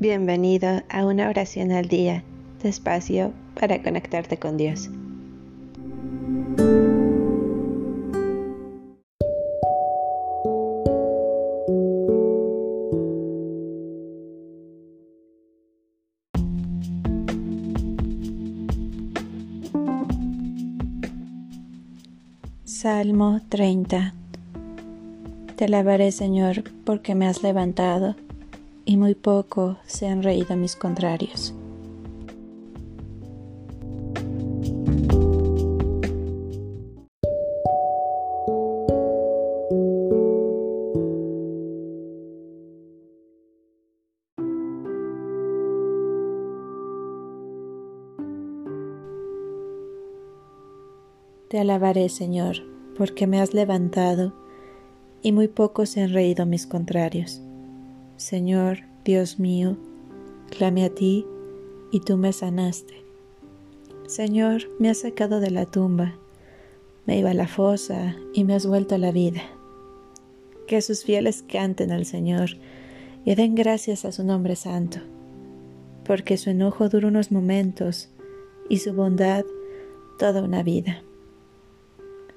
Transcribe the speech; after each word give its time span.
Bienvenido 0.00 0.80
a 0.88 1.04
una 1.04 1.28
oración 1.28 1.72
al 1.72 1.86
día, 1.86 2.24
despacio 2.62 3.34
para 3.54 3.82
conectarte 3.82 4.38
con 4.38 4.56
Dios. 4.56 4.88
Salmo 22.64 23.42
30 23.50 24.14
Te 25.56 25.66
alabaré, 25.66 26.10
Señor, 26.10 26.64
porque 26.86 27.14
me 27.14 27.26
has 27.26 27.42
levantado 27.42 28.16
y 28.90 28.96
muy 28.96 29.14
poco 29.14 29.76
se 29.86 30.08
han 30.08 30.20
reído 30.24 30.56
mis 30.56 30.74
contrarios. 30.74 31.54
Te 51.48 51.60
alabaré, 51.60 52.08
Señor, 52.08 52.56
porque 52.98 53.28
me 53.28 53.40
has 53.40 53.54
levantado, 53.54 54.32
y 55.22 55.30
muy 55.30 55.46
poco 55.46 55.86
se 55.86 56.02
han 56.02 56.12
reído 56.12 56.44
mis 56.44 56.66
contrarios. 56.66 57.40
Señor, 58.20 58.80
Dios 59.02 59.38
mío, 59.38 59.78
clamé 60.50 60.84
a 60.84 60.94
ti 60.94 61.24
y 61.90 62.00
tú 62.00 62.18
me 62.18 62.34
sanaste. 62.34 63.02
Señor, 64.06 64.70
me 64.78 64.90
has 64.90 64.98
sacado 64.98 65.40
de 65.40 65.50
la 65.50 65.64
tumba, 65.64 66.16
me 67.06 67.18
iba 67.18 67.30
a 67.30 67.34
la 67.34 67.48
fosa 67.48 68.14
y 68.34 68.44
me 68.44 68.52
has 68.52 68.66
vuelto 68.66 68.94
a 68.94 68.98
la 68.98 69.10
vida. 69.10 69.40
Que 70.66 70.82
sus 70.82 71.02
fieles 71.02 71.42
canten 71.50 71.92
al 71.92 72.04
Señor 72.04 72.50
y 73.24 73.34
den 73.36 73.54
gracias 73.54 74.04
a 74.04 74.12
su 74.12 74.22
nombre 74.22 74.54
santo, 74.54 74.98
porque 76.04 76.36
su 76.36 76.50
enojo 76.50 76.90
dura 76.90 77.08
unos 77.08 77.32
momentos 77.32 78.10
y 78.68 78.80
su 78.80 78.92
bondad 78.92 79.46
toda 80.18 80.42
una 80.42 80.62
vida. 80.62 81.02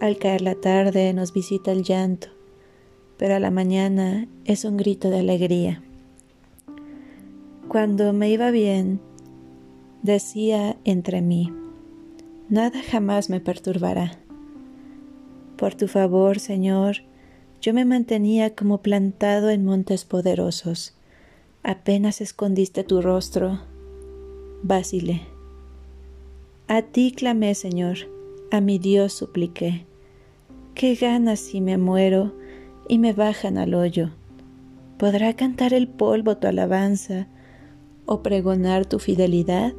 Al 0.00 0.18
caer 0.18 0.40
la 0.40 0.54
tarde 0.54 1.12
nos 1.14 1.32
visita 1.32 1.72
el 1.72 1.82
llanto 1.82 2.28
pero 3.16 3.34
a 3.34 3.40
la 3.40 3.50
mañana 3.50 4.28
es 4.44 4.64
un 4.64 4.76
grito 4.76 5.10
de 5.10 5.20
alegría. 5.20 5.82
Cuando 7.68 8.12
me 8.12 8.30
iba 8.30 8.50
bien, 8.50 9.00
decía 10.02 10.76
entre 10.84 11.22
mí, 11.22 11.52
nada 12.48 12.82
jamás 12.82 13.30
me 13.30 13.40
perturbará. 13.40 14.18
Por 15.56 15.74
tu 15.74 15.88
favor, 15.88 16.40
Señor, 16.40 16.98
yo 17.60 17.72
me 17.72 17.84
mantenía 17.84 18.54
como 18.54 18.82
plantado 18.82 19.50
en 19.50 19.64
montes 19.64 20.04
poderosos. 20.04 20.94
Apenas 21.62 22.20
escondiste 22.20 22.84
tu 22.84 23.00
rostro, 23.00 23.60
vacilé. 24.62 25.22
A 26.68 26.82
ti 26.82 27.12
clamé, 27.12 27.54
Señor, 27.54 27.98
a 28.50 28.60
mi 28.60 28.78
Dios 28.78 29.14
supliqué. 29.14 29.86
¿Qué 30.74 30.94
ganas 30.94 31.40
si 31.40 31.60
me 31.60 31.78
muero? 31.78 32.34
Y 32.88 32.98
me 32.98 33.12
bajan 33.12 33.58
al 33.58 33.74
hoyo. 33.74 34.10
¿Podrá 34.98 35.34
cantar 35.34 35.74
el 35.74 35.88
polvo 35.88 36.36
tu 36.36 36.46
alabanza 36.46 37.26
o 38.06 38.22
pregonar 38.22 38.86
tu 38.86 38.98
fidelidad? 38.98 39.72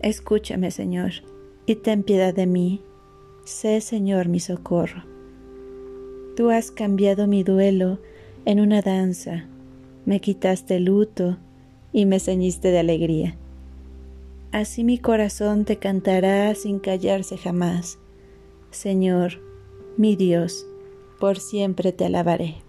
Escúchame, 0.00 0.70
Señor, 0.70 1.12
y 1.66 1.76
ten 1.76 2.02
piedad 2.02 2.34
de 2.34 2.46
mí. 2.46 2.82
Sé, 3.44 3.80
Señor, 3.80 4.28
mi 4.28 4.40
socorro. 4.40 5.04
Tú 6.36 6.50
has 6.50 6.70
cambiado 6.70 7.26
mi 7.26 7.42
duelo 7.42 7.98
en 8.44 8.60
una 8.60 8.80
danza, 8.80 9.46
me 10.06 10.20
quitaste 10.20 10.80
luto 10.80 11.36
y 11.92 12.06
me 12.06 12.20
ceñiste 12.20 12.70
de 12.70 12.78
alegría. 12.78 13.36
Así 14.52 14.84
mi 14.84 14.98
corazón 14.98 15.64
te 15.64 15.76
cantará 15.76 16.54
sin 16.54 16.78
callarse 16.78 17.36
jamás. 17.36 17.98
Señor, 18.70 19.40
mi 19.96 20.16
Dios, 20.16 20.66
por 21.18 21.38
siempre 21.38 21.92
te 21.92 22.04
alabaré. 22.04 22.62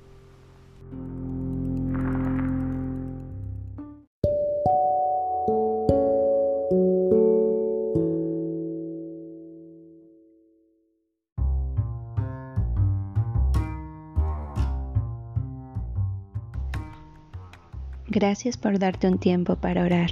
Gracias 18.11 18.57
por 18.57 18.79
darte 18.79 19.07
un 19.07 19.19
tiempo 19.19 19.55
para 19.55 19.83
orar. 19.83 20.09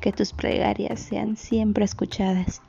Que 0.00 0.12
tus 0.12 0.32
plegarias 0.32 1.00
sean 1.00 1.36
siempre 1.36 1.84
escuchadas. 1.84 2.62